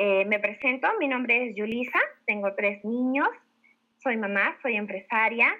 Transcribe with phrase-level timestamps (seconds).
[0.00, 3.26] Eh, me presento, mi nombre es Yulisa, tengo tres niños,
[3.96, 5.52] soy mamá, soy empresaria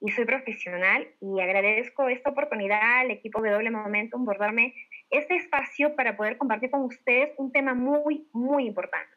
[0.00, 4.74] y soy profesional y agradezco esta oportunidad al equipo de Doble Momentum por darme
[5.10, 9.14] este espacio para poder compartir con ustedes un tema muy, muy importante,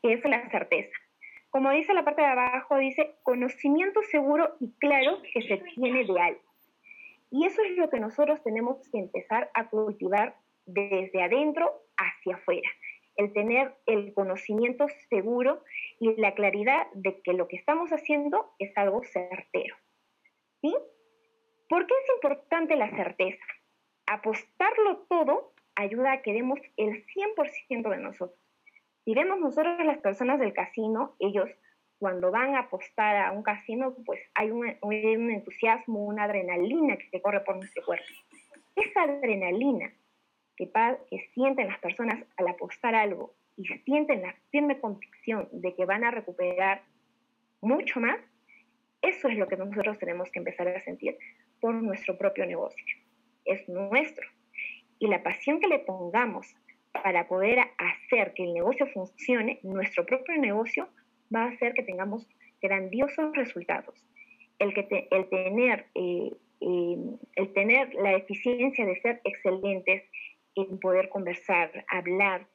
[0.00, 0.96] que es la certeza.
[1.50, 6.20] Como dice la parte de abajo, dice conocimiento seguro y claro que se tiene de
[6.20, 6.40] algo.
[7.32, 12.68] Y eso es lo que nosotros tenemos que empezar a cultivar desde adentro hacia afuera.
[13.16, 15.62] El tener el conocimiento seguro
[16.00, 19.76] y la claridad de que lo que estamos haciendo es algo certero.
[20.60, 20.74] ¿Sí?
[21.68, 23.44] ¿Por qué es importante la certeza?
[24.06, 28.38] Apostarlo todo ayuda a que demos el 100% de nosotros.
[29.04, 31.50] Si vemos nosotros las personas del casino, ellos
[31.98, 34.66] cuando van a apostar a un casino, pues hay un,
[35.30, 38.04] entusiasmo, una adrenalina que corre por nuestro cuerpo.
[38.74, 39.92] Esa adrenalina
[40.56, 40.70] que,
[41.10, 46.04] que sienten las personas al apostar algo y sienten la firme convicción de que van
[46.04, 46.82] a recuperar
[47.60, 48.18] mucho más,
[49.02, 51.16] eso es lo que nosotros tenemos que empezar a sentir
[51.60, 52.84] por nuestro propio negocio.
[53.44, 54.26] Es nuestro.
[54.98, 56.54] Y la pasión que le pongamos
[56.92, 60.88] para poder hacer que el negocio funcione, nuestro propio negocio
[61.34, 62.28] va a hacer que tengamos
[62.60, 64.06] grandiosos resultados.
[64.58, 66.96] El, que el, tener, eh, eh,
[67.34, 70.04] el tener la eficiencia de ser excelentes
[70.54, 72.46] en poder conversar, hablar,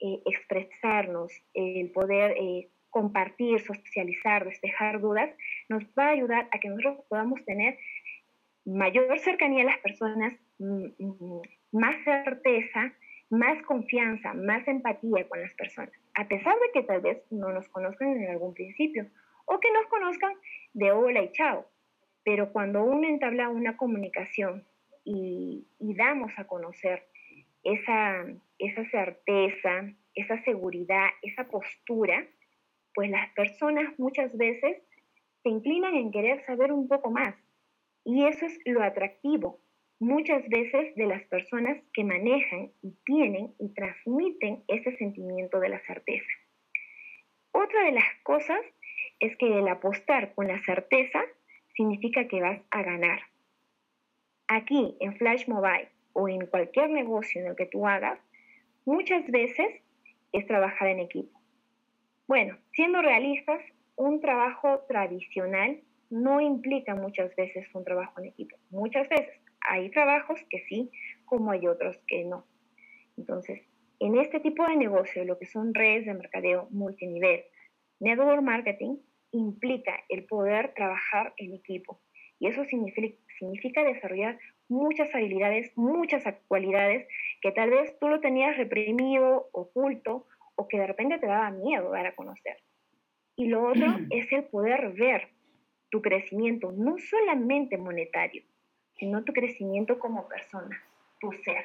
[0.00, 2.34] eh, expresarnos, el poder
[2.90, 5.30] compartir, socializar, despejar dudas,
[5.68, 7.78] nos va a ayudar a que nosotros podamos tener
[8.64, 12.92] mayor cercanía a las personas, mm, mm, más certeza,
[13.30, 17.68] más confianza, más empatía con las personas, a pesar de que tal vez no nos
[17.68, 19.06] conozcan en algún principio
[19.46, 20.34] o que nos conozcan
[20.74, 21.66] de hola y chao.
[22.24, 24.66] Pero cuando uno entabla una comunicación
[25.04, 27.06] y, damos a conocer
[27.64, 28.26] esa,
[28.90, 32.26] certeza, esa seguridad, esa postura,
[32.94, 34.78] pues las personas muchas veces
[35.42, 37.34] se inclinan en querer saber un poco más.
[38.04, 39.60] Y eso es lo atractivo,
[39.98, 45.80] muchas veces de las personas que manejan y tienen y transmiten ese sentimiento de la
[45.80, 46.30] certeza.
[47.52, 48.60] Otra de las cosas
[49.18, 51.22] es que el apostar con la certeza
[51.74, 53.20] significa que vas a ganar.
[54.48, 58.18] Aquí en Flash Mobile o en cualquier negocio en el que tú hagas,
[58.84, 59.82] muchas veces
[60.32, 61.40] es trabajar en equipo.
[62.26, 63.60] Bueno, siendo realistas,
[63.96, 68.56] un trabajo tradicional no implica muchas veces un trabajo en equipo.
[68.70, 70.90] Muchas veces hay trabajos que sí,
[71.24, 72.46] como hay otros que no.
[73.16, 73.60] Entonces,
[73.98, 77.44] en este tipo de negocio, lo que son redes de mercadeo multinivel,
[78.00, 78.96] network marketing,
[79.32, 82.00] implica el poder trabajar en equipo.
[82.38, 84.38] Y eso significa, significa desarrollar
[84.70, 87.06] muchas habilidades, muchas cualidades
[87.42, 90.26] que tal vez tú lo tenías reprimido, oculto,
[90.56, 92.58] o que de repente te daba miedo dar a conocer.
[93.36, 95.28] Y lo otro es el poder ver
[95.90, 98.44] tu crecimiento, no solamente monetario,
[98.96, 100.82] sino tu crecimiento como persona,
[101.20, 101.64] tu ser.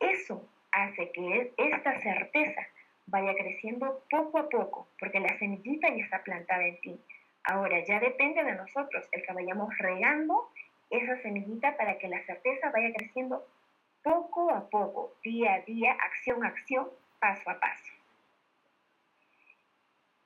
[0.00, 2.66] Eso hace que esta certeza
[3.06, 7.00] vaya creciendo poco a poco, porque la semillita ya está plantada en ti.
[7.44, 10.50] Ahora ya depende de nosotros el que vayamos regando
[10.90, 13.46] esa semillita para que la certeza vaya creciendo
[14.02, 16.88] poco a poco, día a día, acción a acción,
[17.20, 17.92] paso a paso.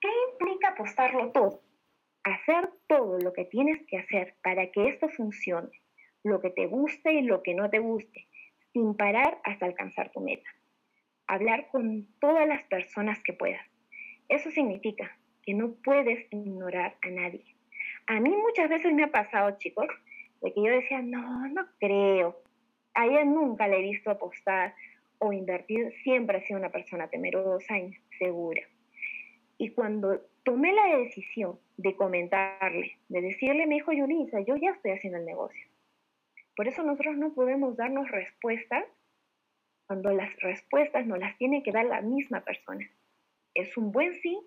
[0.01, 1.61] ¿Qué implica apostarlo todo?
[2.25, 5.71] Hacer todo lo que tienes que hacer para que esto funcione
[6.25, 8.27] lo que te guste y lo que no te guste,
[8.73, 10.49] sin parar hasta alcanzar tu meta.
[11.27, 13.67] Hablar con todas las personas que puedas.
[14.29, 17.45] Eso significa que no puedes ignorar a nadie.
[18.07, 19.89] A mí muchas veces me ha pasado, chicos,
[20.43, 22.43] de que yo decía, no, no creo.
[22.95, 24.75] A ella nunca le he visto apostar
[25.19, 28.63] o invertir, siempre ha sido una persona temerosa, insegura.
[29.57, 34.91] Y cuando tomé la decisión de comentarle, de decirle, me dijo Yulisa, yo ya estoy
[34.91, 35.69] haciendo el negocio.
[36.57, 38.85] Por eso nosotros no podemos darnos respuestas
[39.87, 42.91] cuando las respuestas nos las tiene que dar la misma persona.
[43.55, 44.39] ¿Es un buen sí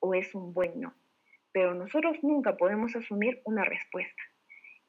[0.00, 0.92] o es un buen no?
[1.52, 4.22] Pero nosotros nunca podemos asumir una respuesta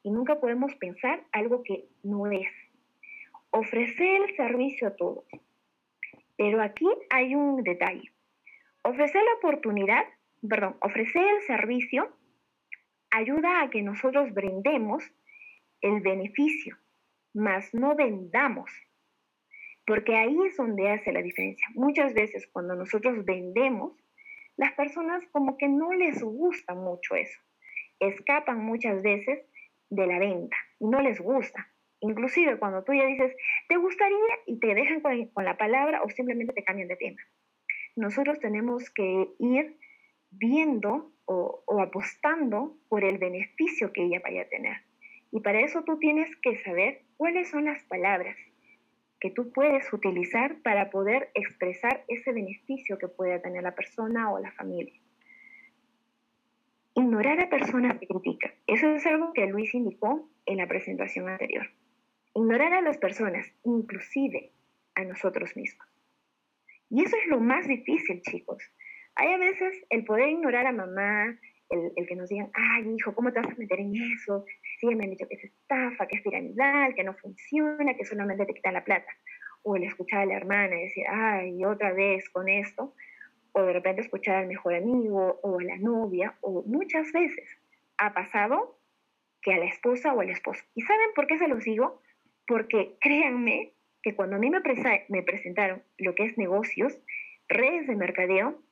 [0.02, 2.48] y nunca podemos pensar algo que no es.
[3.50, 5.24] Ofrecer el servicio a todos.
[6.36, 8.10] Pero aquí hay un detalle.
[8.82, 10.04] Ofrecer la oportunidad,
[10.48, 12.10] perdón, ofrecer el servicio
[13.10, 15.04] ayuda a que nosotros brindemos
[15.80, 16.76] el beneficio,
[17.34, 18.70] más no vendamos,
[19.86, 21.66] porque ahí es donde hace la diferencia.
[21.74, 23.92] Muchas veces cuando nosotros vendemos,
[24.56, 27.40] las personas como que no les gusta mucho eso,
[27.98, 29.40] escapan muchas veces
[29.90, 31.68] de la venta y no les gusta.
[32.00, 33.36] Inclusive cuando tú ya dices,
[33.68, 34.16] ¿te gustaría?
[34.46, 37.20] y te dejan con, la palabra o simplemente te cambian de tema.
[37.96, 39.76] nosotros tenemos que ir
[40.30, 44.76] viendo o, apostando por el beneficio que ella vaya a tener.
[45.32, 48.36] Y para eso tú tienes que saber cuáles son las palabras
[49.20, 54.38] que tú puedes utilizar para poder expresar ese beneficio que pueda tener la persona o
[54.38, 54.98] la familia.
[57.00, 58.52] Ignorar a personas que critican.
[58.66, 61.66] Eso es algo que Luis indicó en la presentación anterior.
[62.34, 64.52] Ignorar a las personas, inclusive
[64.94, 65.88] a nosotros mismos.
[66.90, 68.62] Y eso es lo más difícil, chicos.
[69.14, 71.38] Hay a veces el poder ignorar a mamá,
[71.70, 74.44] el, que nos digan, ay hijo, ¿cómo te vas a meter en eso?
[74.78, 78.44] Sí, me han dicho que es estafa, que es piramidal, que no funciona, que solamente
[78.44, 79.10] te quitan la plata.
[79.62, 82.94] O el escuchar a la hermana decir, ay, otra vez con esto.
[83.52, 86.36] O de repente escuchar al mejor amigo o a la novia.
[86.40, 87.58] O muchas veces
[87.98, 88.78] ha pasado
[89.42, 90.62] que a la esposa o al esposo.
[90.74, 92.02] ¿Y saben por qué se los digo?
[92.46, 94.60] Porque créanme que cuando a mí me,
[95.08, 96.98] me presentaron lo que es negocios,
[97.48, 98.62] redes de mercadeo,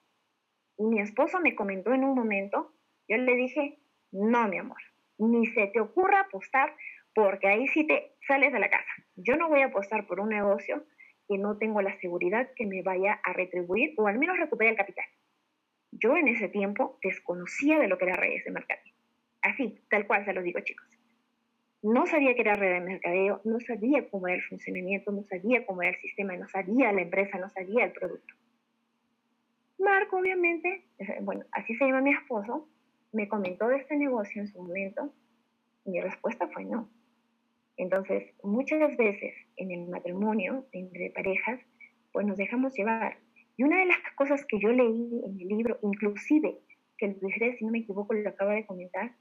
[0.78, 2.72] y mi esposo me comentó en un momento,
[3.08, 3.78] yo le dije,
[4.12, 4.78] no, mi amor,
[5.18, 6.74] ni se te ocurra apostar
[7.14, 8.90] porque ahí sí te sales de la casa.
[9.16, 10.84] Yo no voy a apostar por un negocio
[11.28, 14.78] que no tengo la seguridad que me vaya a retribuir o al menos recuperar el
[14.78, 15.04] capital.
[15.92, 18.94] Yo en ese tiempo desconocía de lo que era redes de mercadeo.
[19.42, 20.86] Así, tal cual se los digo, chicos.
[21.82, 25.64] No sabía que era red de mercadeo, no sabía cómo era el funcionamiento, no sabía
[25.64, 28.34] cómo era el sistema, no sabía la empresa, no sabía el producto.
[29.78, 30.86] Marco, obviamente,
[31.22, 32.68] bueno, así se llama mi esposo,
[33.12, 35.12] me comentó de este negocio en su momento
[35.88, 36.88] mi respuesta fue no.
[37.78, 41.60] Entonces, muchas veces en el matrimonio entre parejas,
[42.12, 43.18] pues nos dejamos llevar.
[43.56, 46.58] Y una de las cosas que yo leí en el libro, inclusive,
[46.98, 49.14] que Luis si no me equivoco, lo acaba de comentar,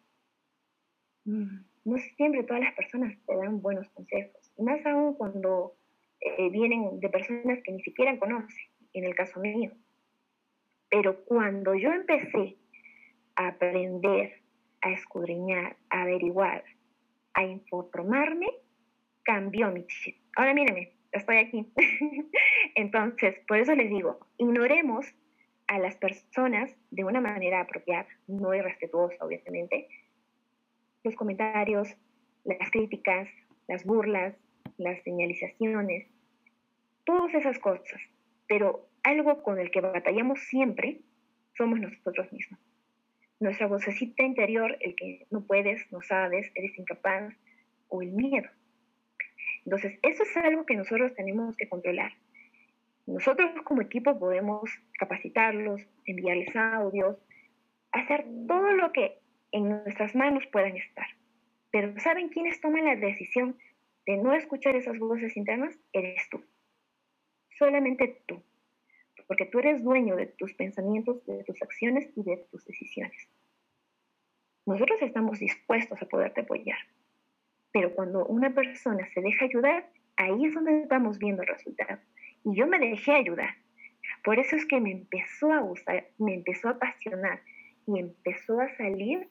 [1.26, 5.76] mm, no siempre todas las personas te dan buenos consejos, más aún cuando
[6.20, 9.72] eh, vienen de personas que ni siquiera conocen, en el caso mío.
[10.90, 12.58] Pero cuando yo empecé
[13.36, 14.42] a aprender,
[14.82, 16.64] a escudriñar, a averiguar,
[17.38, 18.48] a informarme,
[19.24, 20.18] cambió mi chip.
[20.36, 21.72] Ahora mírenme, estoy aquí.
[22.76, 25.06] Entonces, por eso les digo, ignoremos
[25.68, 29.88] a las personas de una manera apropiada, no irrespetuosa, obviamente,
[31.04, 31.96] los comentarios,
[32.44, 33.30] las críticas,
[33.68, 34.36] las burlas,
[34.78, 36.08] las señalizaciones,
[37.06, 38.02] todas esas cosas.
[38.48, 41.02] Pero algo con el que batallamos siempre
[41.56, 42.60] somos nosotros mismos.
[43.40, 47.34] Nuestra vocecita interior, el que no puedes, no sabes, eres incapaz,
[47.90, 48.50] o el miedo.
[49.66, 52.14] Entonces, eso es algo que nosotros tenemos que controlar.
[53.06, 54.70] Nosotros como equipo podemos
[55.00, 57.18] capacitarlos, enviarles audios,
[57.92, 59.20] hacer todo lo que
[59.52, 61.08] en nuestras manos puedan estar.
[61.72, 63.58] Pero ¿saben quiénes toman la decisión
[64.06, 65.78] de no escuchar esas voces internas?
[65.94, 66.44] Eres tú.
[67.58, 68.42] Solamente tú.
[69.28, 73.30] Porque tú eres dueño de tus pensamientos, de tus acciones y de tus decisiones.
[74.66, 76.78] Nosotros estamos dispuestos a poderte apoyar.
[77.72, 82.00] Pero cuando una persona se deja ayudar, ahí es donde estamos viendo el resultado.
[82.44, 83.56] Y yo me dejé ayudar.
[84.24, 87.42] Por eso es que me empezó a gustar, me empezó a apasionar
[87.86, 89.30] y empezó a salir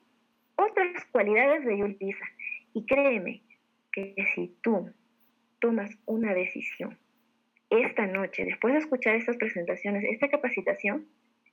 [0.56, 2.24] otras cualidades de Yulpisa.
[2.72, 3.42] Y créeme
[3.92, 4.92] que si tú
[5.60, 6.98] tomas una decisión
[7.82, 11.06] esta noche, después de escuchar estas presentaciones, esta capacitación,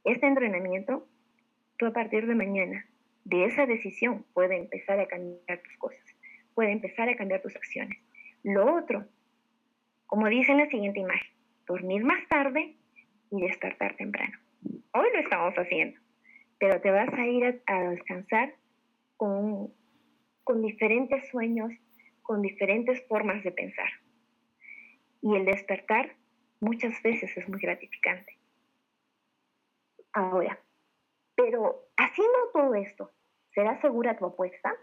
[0.03, 1.07] este entrenamiento,
[1.77, 2.85] tú a partir de mañana,
[3.25, 6.03] de esa decisión, puede empezar a cambiar tus cosas,
[6.53, 7.97] puede empezar a cambiar tus acciones.
[8.44, 9.06] Lo otro,
[10.06, 11.31] como dice en la siguiente imagen,
[11.65, 12.75] dormir más tarde
[13.31, 14.37] y despertar temprano.
[14.94, 15.99] Hoy lo estamos haciendo,
[16.59, 18.53] pero te vas a ir a, descansar
[19.18, 19.73] con,
[20.44, 21.71] con diferentes sueños,
[22.21, 23.89] con diferentes formas de pensar.
[25.23, 26.18] Y el despertar
[26.59, 28.37] muchas veces es muy gratificante.
[30.11, 30.59] Ahora,
[31.33, 33.09] pero haciendo todo esto,
[33.56, 34.75] ¿será segura tu apuesta?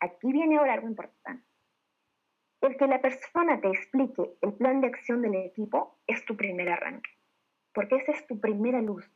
[0.00, 1.46] Aquí viene ahora algo importante.
[2.62, 6.68] El que la persona te explique el plan de acción del equipo es tu primer
[6.68, 7.10] arranque,
[7.72, 9.08] porque esa es tu primera luz,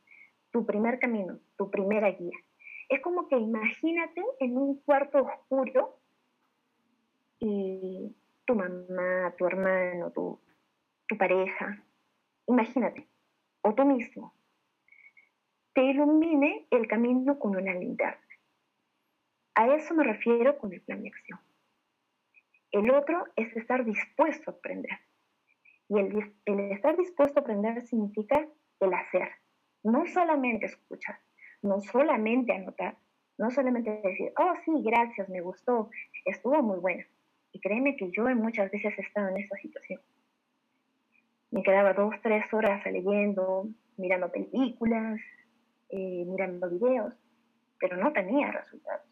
[0.51, 2.37] tu primer camino, tu primera guía.
[2.87, 5.99] Es como que imagínate en un cuarto oscuro
[7.39, 10.39] y tu mamá, tu hermano, tu,
[11.11, 11.83] tu pareja,
[12.47, 13.05] imagínate,
[13.63, 14.33] o tú mismo,
[15.73, 18.21] te ilumine el camino con una linterna.
[19.55, 21.39] A eso me refiero con el plan de acción.
[22.71, 24.99] El otro es estar dispuesto a aprender.
[25.89, 28.47] Y el, estar dispuesto a aprender significa
[28.79, 29.31] el hacer,
[29.83, 31.19] no solamente escuchar
[31.61, 32.97] no solamente anotar,
[33.37, 35.91] no solamente decir, oh sí, gracias, me gustó,
[36.25, 37.03] estuvo muy bueno.
[37.51, 40.01] Y créeme que yo muchas veces he estado en esa situación.
[41.51, 43.67] Me quedaba dos, tres horas leyendo,
[43.97, 45.19] mirando películas,
[45.89, 47.13] eh, mirando videos,
[47.79, 49.05] pero no tenía resultados.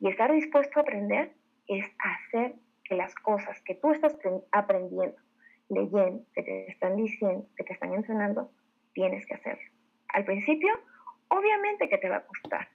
[0.00, 1.32] Y estar dispuesto a aprender
[1.66, 2.54] es hacer
[2.84, 4.16] que las cosas que tú estás
[4.50, 5.18] aprendiendo,
[5.68, 8.50] leyendo, que te están diciendo, que te están entrenando,
[8.94, 9.70] tienes que hacerlo.
[10.08, 10.72] Al principio,
[11.28, 12.68] obviamente que te va a costar,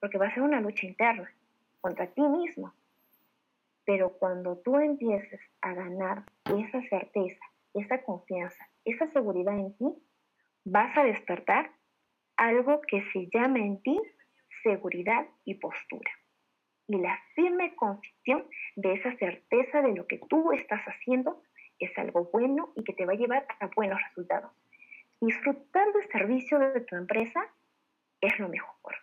[0.00, 1.30] porque va a ser una lucha interna
[1.80, 2.72] contra ti mismo.
[3.84, 9.86] Pero cuando tú empieces a ganar esa certeza, esa confianza, esa seguridad en ti,
[10.64, 11.70] vas a despertar
[12.36, 13.98] algo que se llama en ti
[14.62, 16.10] seguridad y postura.
[16.88, 18.46] Y la firme convicción
[18.76, 21.42] de esa certeza de lo que tú estás haciendo
[21.78, 24.50] es algo bueno y que te va a llevar a buenos resultados.
[25.20, 27.46] Disfrutar del servicio de tu empresa
[28.20, 28.96] es lo mejor.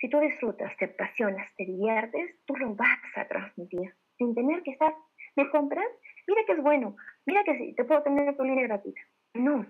[0.00, 4.72] Si tú disfrutas, te apasionas, te diviertes, tú lo vas a transmitir sin tener que
[4.72, 4.94] estar,
[5.36, 5.86] ¿me compras?
[6.28, 6.94] Mira que es bueno,
[7.24, 9.00] mira que sí, te puedo tener tu línea gratuita.
[9.32, 9.66] No.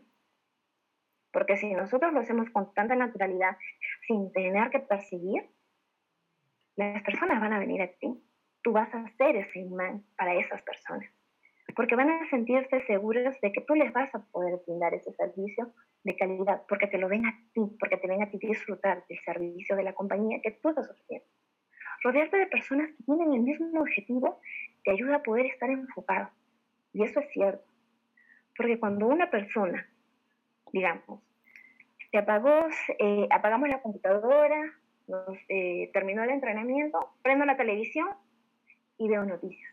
[1.33, 3.57] Porque si nosotros lo hacemos con tanta naturalidad,
[4.09, 5.49] sin tener que perseguir,
[6.75, 8.09] las personas van a venir a ti.
[8.63, 11.09] Tú vas a ser ese imán para esas personas.
[11.77, 15.73] Porque van a sentirse seguros de que tú les vas a poder brindar ese servicio
[16.03, 19.19] de calidad, porque te lo ven a ti, porque te ven a ti disfrutar del
[19.21, 21.27] servicio de la compañía que tú estás ofreciendo.
[22.03, 24.41] Rodearte de personas que tienen el mismo objetivo
[24.85, 26.31] te ayuda a poder estar enfocado.
[26.93, 27.65] Y eso es cierto.
[28.57, 29.89] Porque cuando una persona,
[30.73, 31.21] digamos,
[32.11, 32.19] se
[32.99, 34.75] eh, apagamos la computadora,
[35.49, 38.09] eh, terminó el entrenamiento, prendo la televisión
[38.99, 39.73] y veo noticias.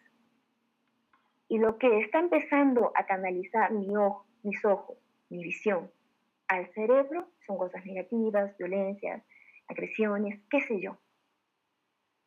[1.48, 4.98] Y lo que está empezando a canalizar mi ojo, mis ojos,
[5.30, 5.92] mi visión,
[6.48, 9.24] al cerebro son cosas negativas, violencias,
[9.68, 10.98] agresiones, qué sé yo.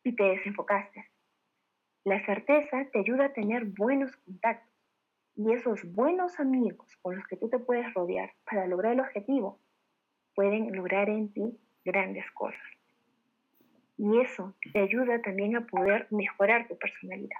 [0.03, 1.05] Y te desenfocaste.
[2.05, 4.68] La certeza te ayuda a tener buenos contactos
[5.39, 9.57] y esos buenos amigos con los que tú te puedes rodear para lograr el objetivo
[10.35, 12.61] pueden lograr en ti grandes cosas.
[13.97, 17.39] Y eso te ayuda también a poder mejorar tu personalidad.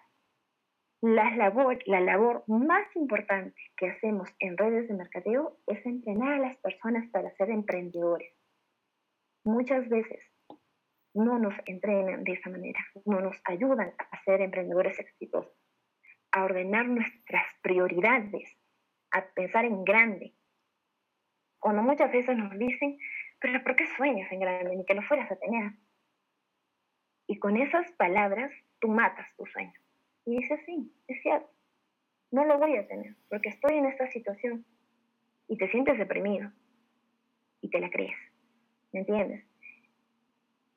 [1.01, 6.39] La labor, la labor más importante que hacemos en redes de mercadeo es entrenar a
[6.39, 8.33] las personas para ser emprendedores.
[9.43, 10.23] Muchas veces
[11.13, 15.58] no nos entrenan de esa manera, no nos ayudan a ser emprendedores exitosos,
[16.31, 18.57] a ordenar nuestras prioridades,
[19.11, 20.33] a pensar en grande.
[21.59, 22.97] Cuando muchas veces nos dicen,
[23.39, 24.75] pero ¿por qué sueñas en grande?
[24.75, 25.73] Ni que lo fueras a tener.
[27.27, 29.73] Y con esas palabras tú matas tu sueño.
[30.25, 31.49] Y dices, sí, es cierto,
[32.31, 34.65] no lo voy a tener porque estoy en esta situación.
[35.47, 36.51] Y te sientes deprimido
[37.61, 38.17] y te la crees.
[38.91, 39.45] ¿Me entiendes?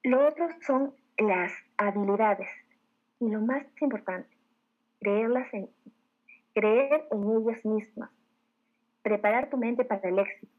[0.03, 2.49] Lo otro son las habilidades
[3.21, 4.32] y lo más importante,
[5.03, 5.69] creerlas en,
[6.55, 8.11] creer en ellas mismas,
[9.03, 10.53] preparar tu mente para el éxito.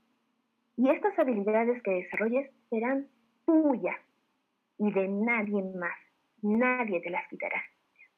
[0.76, 3.08] Y estas habilidades que desarrolles serán
[3.46, 3.98] tuyas
[4.78, 5.98] y de nadie más.
[6.42, 7.64] Nadie te las quitará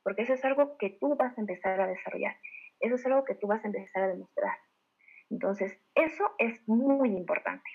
[0.05, 2.37] porque eso es algo que tú vas a empezar a desarrollar,
[2.79, 4.55] eso es algo que tú vas a empezar a demostrar.
[5.31, 7.67] Entonces, eso es muy importante.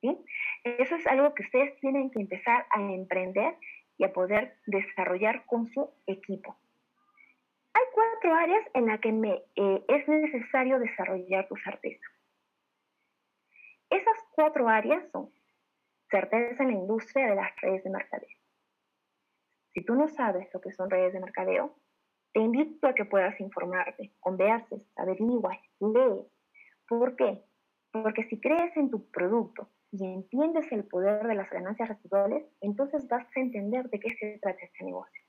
[0.00, 0.16] ¿sí?
[0.62, 3.56] Eso es algo que ustedes tienen que empezar a emprender
[3.98, 6.56] y a poder desarrollar con su equipo.
[7.94, 12.04] Cuatro áreas en las que me, eh, es necesario desarrollar tu certeza.
[13.88, 15.30] Esas cuatro áreas son
[16.10, 18.36] certeza en la industria de las redes de mercadeo,
[19.74, 21.76] si tú no sabes lo que son redes de mercadeo,
[22.32, 26.26] te invito a que puedas informarte, converses, averiguas, lees.
[26.88, 27.44] ¿Por qué?
[27.92, 33.08] Porque si crees en tu producto y entiendes el poder de las ganancias residuales, entonces
[33.08, 35.22] vas a entender de qué se trata este negocio.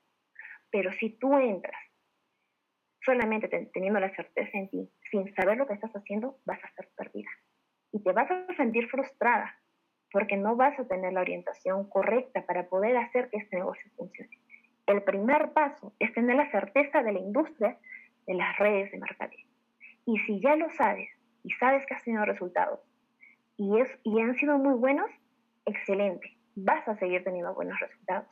[0.70, 1.85] Pero si tú entras
[3.06, 6.88] solamente teniendo la certeza en ti, sin saber lo que estás haciendo, vas a ser
[6.96, 7.30] perdida.
[7.92, 9.54] Y te vas a sentir frustrada
[10.12, 14.38] porque no vas a tener la orientación correcta para poder hacer que este negocio funcione.
[14.86, 17.78] El primer paso es tener la certeza de la industria
[18.26, 19.46] de las redes de mercadeo.
[20.04, 21.08] Y si ya lo sabes
[21.42, 22.80] y sabes que has tenido resultados
[23.56, 25.10] y, es, y han sido muy buenos,
[25.64, 28.28] excelente, vas a seguir teniendo buenos resultados.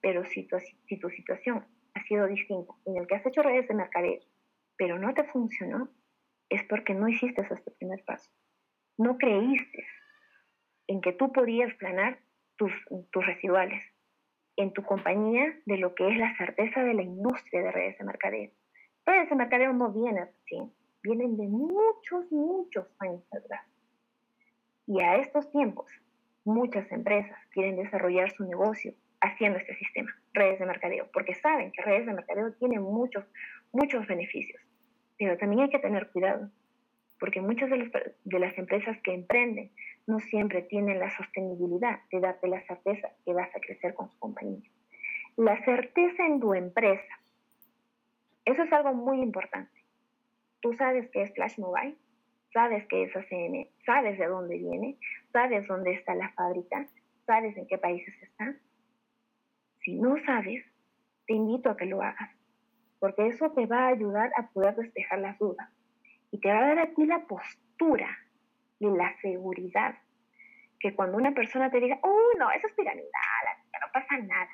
[0.00, 1.64] Pero si tu, si tu situación
[2.06, 4.20] sido distinta, en el que has hecho redes de mercadeo,
[4.76, 5.88] pero no te funcionó,
[6.48, 8.30] es porque no hiciste este primer paso.
[8.96, 9.86] No creíste
[10.86, 12.18] en que tú podías planar
[12.56, 12.72] tus,
[13.10, 13.82] tus residuales
[14.56, 18.04] en tu compañía de lo que es la certeza de la industria de redes de
[18.04, 18.50] mercadeo.
[19.06, 23.64] Redes de mercadeo no vienen así, vienen de muchos, muchos años atrás.
[24.86, 25.90] Y a estos tiempos,
[26.44, 31.82] muchas empresas quieren desarrollar su negocio haciendo este sistema, redes de mercadeo, porque saben que
[31.82, 33.24] redes de mercadeo tienen muchos,
[33.72, 34.60] muchos beneficios.
[35.18, 36.50] Pero también hay que tener cuidado,
[37.18, 39.70] porque muchas de, las empresas que emprenden
[40.06, 44.18] no siempre tienen la sostenibilidad de darte la certeza que vas a crecer con su
[44.18, 44.68] compañía.
[45.36, 47.20] La certeza en tu empresa,
[48.46, 49.84] eso es algo muy importante.
[50.60, 51.96] Tú sabes qué es Flash Mobile,
[52.52, 54.96] sabes qué es ACN, sabes de dónde viene,
[55.32, 56.86] sabes dónde está la fábrica,
[57.26, 58.56] sabes en qué países está.
[59.82, 60.64] Si no sabes,
[61.26, 62.30] te invito a que lo hagas,
[62.98, 65.68] porque eso te va a ayudar a poder despejar las dudas
[66.30, 68.08] y te va a dar a ti la postura
[68.78, 69.96] y la seguridad
[70.78, 73.10] que cuando una persona te diga, oh, no, eso es piramidal,
[73.80, 74.50] no pasa nada,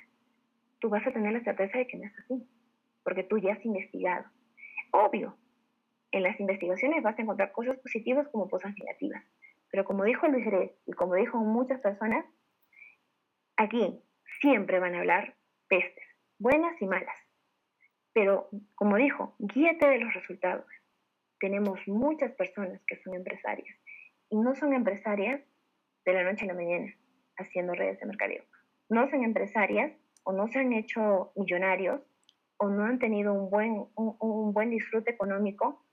[0.80, 2.46] tú vas a tener la certeza de que no es así,
[3.04, 4.24] porque tú ya has investigado.
[4.90, 5.36] Obvio,
[6.10, 9.24] en las investigaciones vas a encontrar cosas positivas como cosas negativas,
[9.70, 12.24] pero como dijo Luis Rey y como dijo muchas personas,
[13.56, 14.00] aquí
[14.46, 15.34] siempre van a hablar
[15.66, 16.04] pestes,
[16.38, 17.16] buenas y malas.
[18.12, 20.66] Pero como dijo, guíate de los resultados.
[21.40, 23.76] Tenemos muchas personas que son empresarias
[24.30, 25.40] y no son empresarias
[26.04, 26.94] de la noche a la mañana
[27.36, 28.44] haciendo redes de mercadeo.
[28.88, 32.00] No son empresarias o no se han hecho millonarios
[32.58, 35.84] o no han tenido un buen, un, buen disfrute económico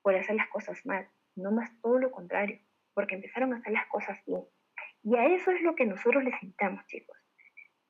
[0.00, 2.58] por hacer las cosas mal, no más todo lo contrario,
[2.94, 4.44] porque empezaron a hacer las cosas bien.
[5.02, 7.17] Y a eso es lo que nosotros les invitamos, chicos.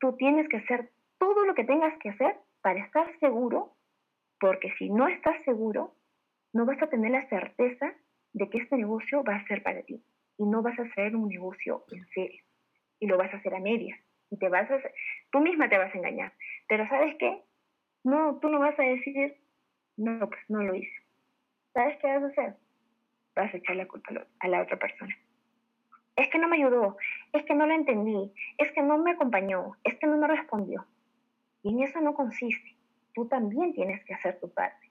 [0.01, 3.75] Tú tienes que hacer todo lo que tengas que hacer para estar seguro,
[4.41, 5.95] porque si no estás seguro,
[6.53, 7.93] no vas a tener la certeza
[8.33, 10.03] de que este negocio va a ser para ti
[10.39, 12.43] y no vas a hacer un negocio en serio
[13.01, 13.99] y lo vas a hacer a medias
[14.31, 14.81] y te vas a
[15.31, 16.33] tú misma te vas a engañar.
[16.69, 17.43] Pero ¿sabes qué?
[18.05, 19.37] No, tú no vas a decir,
[19.97, 21.03] no, pues no lo hice.
[21.73, 22.55] ¿Sabes qué vas a hacer?
[23.35, 25.17] Vas a echar la culpa a la otra persona.
[26.19, 26.99] Es que no me ayudó,
[27.33, 30.85] es que no lo entendí, es que no me acompañó, es que no me respondió.
[31.63, 32.77] Y en eso no consiste.
[33.15, 34.91] Tú también tienes que hacer tu parte.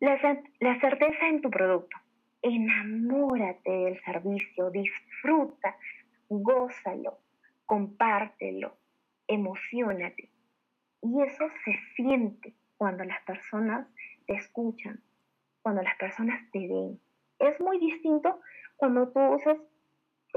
[0.00, 0.18] La,
[0.58, 1.96] la certeza en tu producto.
[2.42, 5.76] Enamórate del servicio, disfruta,
[6.28, 7.18] gózalo
[7.68, 8.78] compártelo,
[9.26, 10.30] emocionate.
[11.02, 13.86] Y eso se siente cuando las personas
[14.26, 15.02] te escuchan,
[15.60, 16.98] cuando las personas te ven.
[17.38, 18.40] Es muy distinto
[18.76, 19.58] cuando tú usas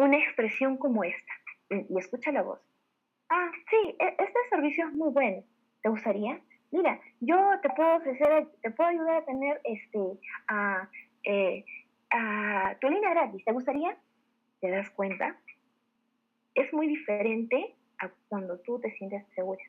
[0.03, 1.33] una expresión como esta
[1.69, 2.59] y escucha la voz.
[3.29, 5.43] Ah, sí, e, este servicio es muy bueno.
[5.81, 6.39] ¿Te gustaría?
[6.71, 9.99] Mira, yo te puedo ofrecer, te puedo ayudar a tener este,
[10.47, 10.89] a,
[11.23, 11.65] eh,
[12.09, 13.43] a tu línea gratis.
[13.43, 13.97] ¿Te gustaría?
[14.59, 15.37] ¿Te das cuenta?
[16.55, 19.63] es muy diferente a cuando tú te sientes segura.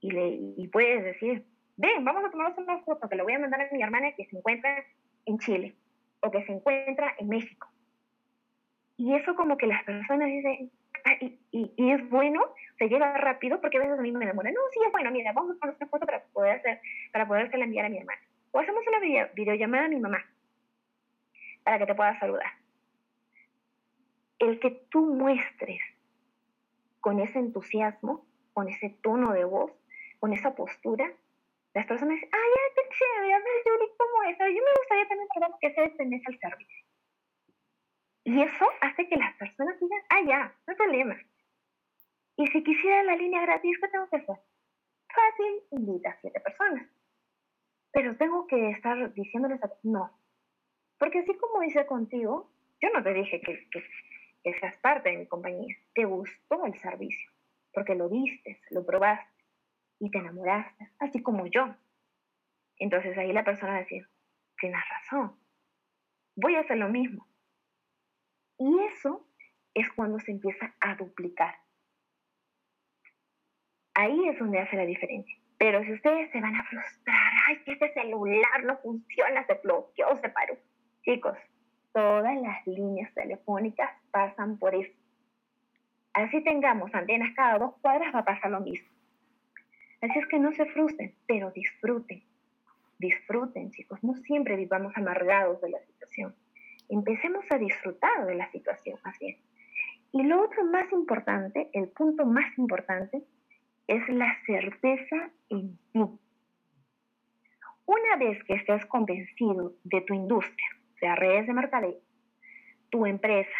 [0.00, 1.44] Y, le, y puedes decir,
[1.76, 4.26] ven, vamos a tomarnos una foto que le voy a mandar a mi hermana que
[4.26, 4.84] se encuentra
[5.26, 5.74] en Chile
[6.20, 7.68] o que se encuentra en México.
[8.98, 10.70] Y eso como que las personas dicen,
[11.06, 12.42] ah, y, y, es bueno,
[12.76, 15.32] se lleva rápido, porque a veces a mí me demora, no, sí es bueno, mira,
[15.32, 16.80] vamos a poner una foto para poder hacer,
[17.12, 18.20] para poder enviar a mi hermana.
[18.50, 20.18] O hacemos una videollamada a mi mamá,
[21.64, 22.50] para que te pueda saludar
[24.38, 25.80] el que tú muestres
[27.00, 29.72] con ese entusiasmo, con ese tono de voz,
[30.20, 31.12] con esa postura,
[31.74, 34.38] las personas dicen, ay, qué chévere, a ver, Yuri, ¿cómo es?
[34.38, 36.87] Yo me gustaría también saber que se pertenece al servicio.
[38.28, 41.16] Y eso hace que las personas digan, ah, ya, no hay problema.
[42.36, 44.36] Y si quisiera la línea gratis, ¿qué tengo que hacer?
[45.08, 46.86] Fácil, invita a siete personas.
[47.90, 49.72] Pero tengo que estar diciéndoles, a...
[49.82, 50.10] no.
[50.98, 53.82] Porque así como hice contigo, yo no te dije que, que,
[54.44, 55.74] que seas parte de mi compañía.
[55.94, 57.30] Te gustó el servicio,
[57.72, 59.42] porque lo viste, lo probaste
[60.00, 61.74] y te enamoraste, así como yo.
[62.76, 64.06] Entonces ahí la persona va a decir,
[64.60, 65.34] tienes razón,
[66.36, 67.27] voy a hacer lo mismo.
[68.58, 69.26] Y eso
[69.74, 71.54] es cuando se empieza a duplicar.
[73.94, 75.36] Ahí es donde hace la diferencia.
[75.58, 80.16] Pero si ustedes se van a frustrar, ay, que este celular no funciona, se bloqueó,
[80.16, 80.56] se paró.
[81.02, 81.36] Chicos,
[81.92, 84.92] todas las líneas telefónicas pasan por eso.
[86.12, 88.88] Así tengamos antenas cada dos cuadras, va a pasar lo mismo.
[90.00, 92.22] Así es que no se frustren, pero disfruten.
[92.98, 94.02] Disfruten, chicos.
[94.02, 96.34] No siempre vivamos amargados de la situación.
[96.88, 99.38] Empecemos a disfrutar de la situación, así es.
[100.12, 103.22] Y lo otro más importante, el punto más importante,
[103.86, 106.00] es la certeza en ti.
[107.84, 110.68] Una vez que estés convencido de tu industria,
[111.00, 112.00] sea redes de mercadeo,
[112.90, 113.58] tu empresa,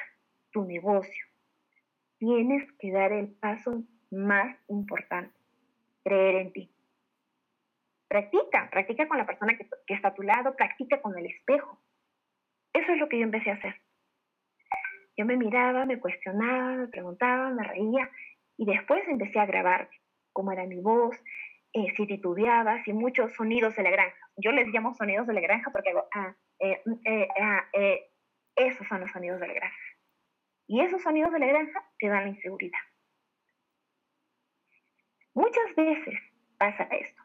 [0.50, 1.26] tu negocio,
[2.18, 5.38] tienes que dar el paso más importante,
[6.04, 6.70] creer en ti.
[8.08, 11.78] Practica, practica con la persona que, que está a tu lado, practica con el espejo.
[12.78, 13.74] Eso es lo que yo empecé a hacer.
[15.16, 18.08] Yo me miraba, me cuestionaba, me preguntaba, me reía
[18.56, 19.90] y después empecé a grabar
[20.32, 21.16] cómo era mi voz,
[21.72, 24.30] eh, si titubeaba, si muchos sonidos de la granja.
[24.36, 27.68] Yo les llamo sonidos de la granja porque hago, ah, eh, eh, ah,
[28.54, 29.76] esos son los sonidos de la granja.
[30.68, 32.78] Y esos sonidos de la granja te dan la inseguridad.
[35.34, 36.20] Muchas veces
[36.58, 37.22] pasa esto.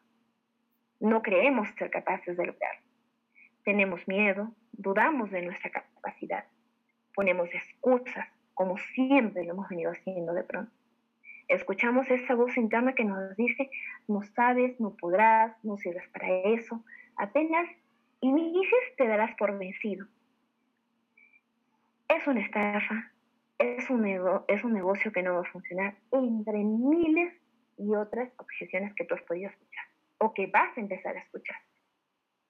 [1.00, 2.93] No creemos ser capaces de lograrlo.
[3.64, 6.46] Tenemos miedo, dudamos de nuestra capacidad,
[7.16, 10.72] ponemos excusas, como siempre lo hemos venido haciendo de pronto.
[11.48, 13.70] Escuchamos esa voz interna que nos dice,
[14.08, 16.84] no sabes, no podrás, no sirves para eso,
[17.16, 17.70] apenas
[18.22, 20.08] inicias te darás por vencido.
[22.08, 23.12] Es una estafa,
[23.58, 24.06] es un,
[24.48, 27.34] es un negocio que no va a funcionar entre miles
[27.78, 29.86] y otras objeciones que tú has podido escuchar
[30.20, 31.58] o que vas a empezar a escuchar.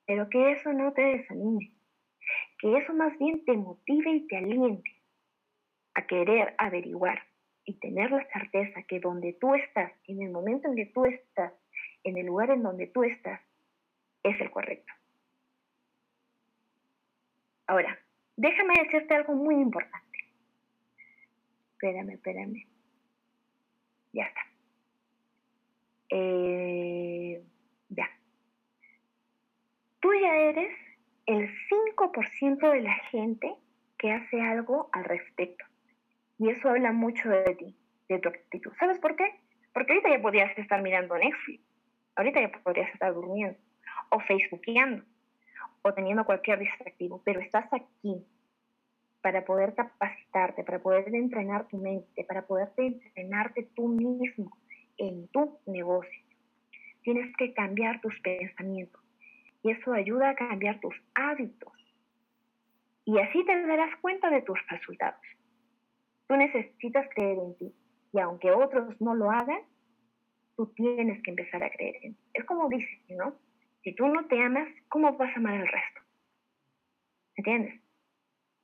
[0.06, 1.72] Pero que eso no te desanime,
[2.60, 4.92] que eso más bien te motive y te aliente
[5.94, 7.24] a querer averiguar
[7.66, 11.54] y tener la certeza que donde tú estás, en el momento en que tú estás,
[12.04, 13.40] en el lugar en donde tú estás,
[14.24, 14.92] es el correcto.
[17.68, 17.98] Ahora,
[18.36, 20.20] déjame decirte algo muy importante.
[21.74, 22.68] Espérame, espérame.
[24.12, 24.42] Ya está.
[26.10, 27.44] Eh,
[27.90, 28.10] ya.
[30.00, 30.78] Tú ya eres
[31.26, 31.50] el
[32.44, 33.56] 5% de la gente
[33.98, 35.64] que hace algo al respecto.
[36.38, 37.76] Y eso habla mucho de ti,
[38.10, 38.72] de tu actitud.
[38.80, 39.40] ¿Sabes por qué?
[39.74, 41.64] Porque ahorita ya podrías estar mirando Netflix,
[42.16, 43.58] ahorita ya podrías estar durmiendo,
[44.10, 45.06] o facebookeando,
[45.84, 48.26] o teniendo cualquier distractivo, pero estás aquí
[49.22, 54.52] para poder capacitarte, para poder entrenar tu mente, para poder entrenarte tú mismo
[54.98, 56.24] en tu negocio.
[57.04, 59.02] Tienes que cambiar tus pensamientos
[59.64, 61.83] y eso ayuda a cambiar tus hábitos.
[63.06, 65.22] Y así te darás cuenta de tus resultados.
[66.28, 67.76] Tú necesitas creer en ti.
[68.14, 69.62] Y aunque otros no lo hagan,
[70.56, 72.22] tú tienes que empezar a creer en ti.
[72.34, 73.36] Es como dicen, ¿no?
[73.84, 76.02] Si tú no te amas, ¿cómo vas a amar al resto?
[77.36, 77.82] ¿Entiendes?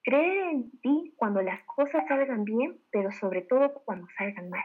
[0.03, 4.63] Creer en ti cuando las cosas salgan bien, pero sobre todo cuando salgan mal.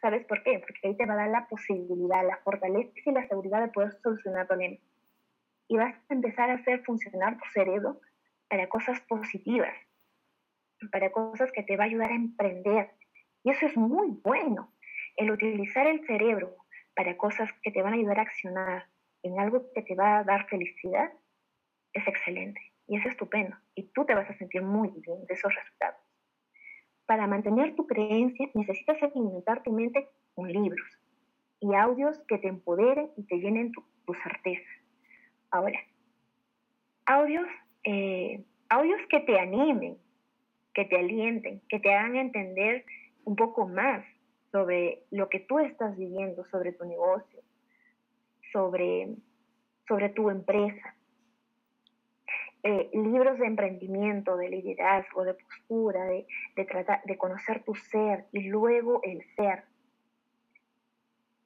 [0.00, 0.60] ¿Sabes por qué?
[0.60, 3.92] Porque ahí te va a dar la posibilidad, la fortaleza y la seguridad de poder
[4.02, 4.78] solucionar problemas.
[5.68, 8.00] Y vas a empezar a hacer funcionar tu cerebro
[8.48, 9.74] para cosas positivas,
[10.92, 12.90] para cosas que te va a ayudar a emprender.
[13.42, 14.72] Y eso es muy bueno.
[15.16, 16.56] El utilizar el cerebro
[16.94, 18.86] para cosas que te van a ayudar a accionar
[19.22, 21.12] en algo que te va a dar felicidad
[21.92, 23.56] es excelente y es estupendo.
[23.74, 26.00] Y tú te vas a sentir muy bien de esos resultados.
[27.06, 30.86] Para mantener tu creencia necesitas alimentar tu mente con libros
[31.60, 33.84] y audios que te empoderen y te llenen tu,
[34.22, 34.70] certeza.
[35.50, 35.80] Ahora,
[37.06, 37.48] audios,
[37.86, 39.96] eh, audios que te animen,
[40.74, 42.84] que te alienten, que te hagan entender
[43.24, 44.04] un poco más
[44.50, 47.40] sobre lo que tú estás viviendo, sobre tu negocio,
[48.52, 49.14] sobre,
[49.86, 50.96] sobre tu empresa.
[52.64, 56.26] Eh, libros de emprendimiento, de liderazgo, de postura, de,
[56.64, 59.62] tratar, de conocer tu ser y luego el ser.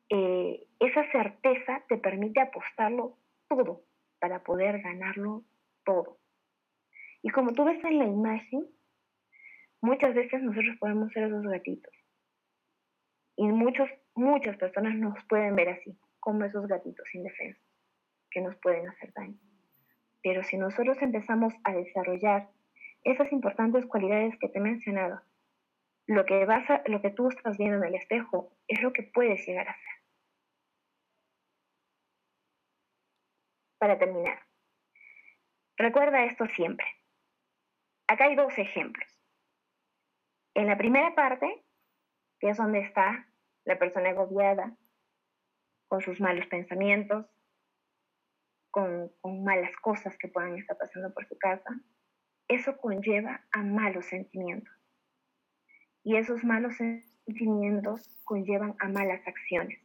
[0.08, 3.82] Eh, esa certeza te permite apostarlo todo
[4.18, 5.42] para poder ganarlo
[5.84, 6.19] todo.
[7.22, 8.66] Y como tú ves en la imagen,
[9.82, 11.92] Muchas veces nosotros podemos ser esos gatitos.
[13.36, 17.64] Y muchos, muchas personas nos pueden ver así, como esos gatitos indefensos,
[18.30, 19.38] que nos pueden hacer daño.
[20.22, 22.50] Pero si nosotros empezamos a desarrollar
[23.04, 25.22] esas importantes cualidades que te he mencionado,
[26.06, 29.46] lo que, vas lo que tú estás viendo en el espejo es lo que puedes
[29.46, 29.94] llegar a ser.
[33.78, 34.38] Para terminar,
[35.78, 36.86] recuerda esto siempre.
[38.10, 39.08] Acá hay dos ejemplos.
[40.54, 41.64] En la primera parte,
[42.40, 43.24] que es donde está
[43.64, 44.76] la persona agobiada,
[45.86, 47.24] con sus malos pensamientos,
[48.72, 49.12] con,
[49.44, 51.70] malas cosas que puedan estar pasando por su casa,
[52.48, 54.74] eso conlleva a malos sentimientos.
[56.02, 59.78] Y esos malos sentimientos conllevan a malas acciones.